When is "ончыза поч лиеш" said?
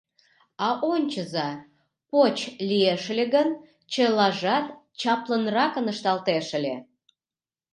0.93-3.03